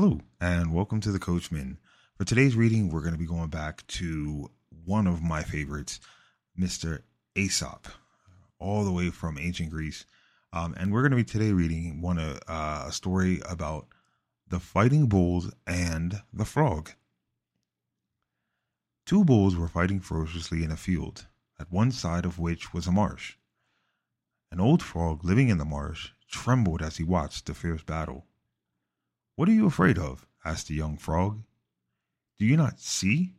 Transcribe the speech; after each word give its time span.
Hello, 0.00 0.18
and 0.40 0.72
welcome 0.72 0.98
to 1.02 1.12
the 1.12 1.18
Coachman. 1.18 1.76
For 2.16 2.24
today's 2.24 2.56
reading, 2.56 2.88
we're 2.88 3.02
going 3.02 3.12
to 3.12 3.18
be 3.18 3.26
going 3.26 3.50
back 3.50 3.86
to 3.88 4.50
one 4.86 5.06
of 5.06 5.22
my 5.22 5.42
favorites, 5.42 6.00
Mr. 6.58 7.02
Aesop, 7.34 7.86
all 8.58 8.82
the 8.82 8.92
way 8.92 9.10
from 9.10 9.36
ancient 9.36 9.68
Greece. 9.68 10.06
Um, 10.54 10.74
and 10.78 10.90
we're 10.90 11.02
going 11.02 11.10
to 11.10 11.18
be 11.18 11.24
today 11.24 11.52
reading 11.52 12.00
one 12.00 12.18
uh, 12.18 12.38
uh, 12.48 12.86
a 12.88 12.92
story 12.92 13.42
about 13.46 13.88
the 14.48 14.58
fighting 14.58 15.06
bulls 15.06 15.52
and 15.66 16.22
the 16.32 16.46
frog. 16.46 16.92
Two 19.04 19.22
bulls 19.22 19.54
were 19.54 19.68
fighting 19.68 20.00
ferociously 20.00 20.64
in 20.64 20.70
a 20.70 20.78
field, 20.78 21.26
at 21.58 21.70
one 21.70 21.90
side 21.90 22.24
of 22.24 22.38
which 22.38 22.72
was 22.72 22.86
a 22.86 22.90
marsh. 22.90 23.34
An 24.50 24.60
old 24.60 24.82
frog 24.82 25.22
living 25.26 25.50
in 25.50 25.58
the 25.58 25.66
marsh 25.66 26.12
trembled 26.30 26.80
as 26.80 26.96
he 26.96 27.04
watched 27.04 27.44
the 27.44 27.52
fierce 27.52 27.82
battle. 27.82 28.24
What 29.40 29.48
are 29.48 29.52
you 29.52 29.64
afraid 29.64 29.96
of? 29.96 30.26
asked 30.44 30.68
the 30.68 30.74
young 30.74 30.98
frog. 30.98 31.44
Do 32.38 32.44
you 32.44 32.58
not 32.58 32.78
see, 32.78 33.36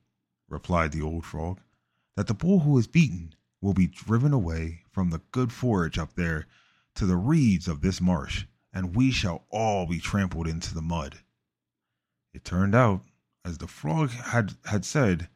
replied 0.49 0.93
the 0.93 1.03
old 1.03 1.27
frog, 1.27 1.61
that 2.15 2.25
the 2.25 2.33
bull 2.33 2.61
who 2.61 2.75
is 2.79 2.87
beaten 2.87 3.35
will 3.61 3.75
be 3.75 3.85
driven 3.85 4.33
away 4.33 4.81
from 4.89 5.11
the 5.11 5.21
good 5.31 5.53
forage 5.53 5.99
up 5.99 6.15
there 6.15 6.47
to 6.95 7.05
the 7.05 7.17
reeds 7.17 7.67
of 7.67 7.81
this 7.81 8.01
marsh, 8.01 8.45
and 8.73 8.95
we 8.95 9.11
shall 9.11 9.45
all 9.51 9.85
be 9.85 9.99
trampled 9.99 10.47
into 10.47 10.73
the 10.73 10.81
mud. 10.81 11.19
It 12.33 12.43
turned 12.43 12.73
out, 12.73 13.05
as 13.45 13.59
the 13.59 13.67
frog 13.67 14.09
had, 14.09 14.55
had 14.65 14.83
said, 14.83 15.29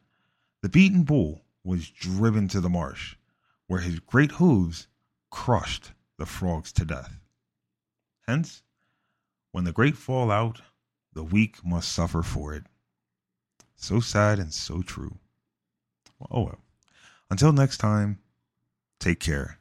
the 0.63 0.69
beaten 0.69 1.03
bull 1.03 1.45
was 1.63 1.91
driven 1.91 2.47
to 2.47 2.59
the 2.59 2.71
marsh, 2.71 3.17
where 3.67 3.81
his 3.81 3.99
great 3.99 4.31
hooves 4.31 4.87
crushed 5.29 5.91
the 6.17 6.25
frogs 6.25 6.71
to 6.71 6.85
death. 6.85 7.19
Hence, 8.25 8.63
when 9.55 9.63
the 9.63 9.71
great 9.71 9.95
fall 9.95 10.31
out, 10.31 10.59
the 11.13 11.23
weak 11.23 11.63
must 11.63 11.89
suffer 11.89 12.21
for 12.21 12.53
it. 12.53 12.65
So 13.77 14.01
sad 14.01 14.37
and 14.37 14.53
so 14.53 14.81
true. 14.81 15.17
Oh 16.29 16.41
well. 16.41 16.59
Until 17.29 17.53
next 17.53 17.77
time, 17.77 18.19
take 18.99 19.21
care. 19.21 19.59